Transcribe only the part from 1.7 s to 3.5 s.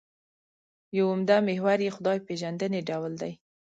یې خدای پېژندنې ډول دی.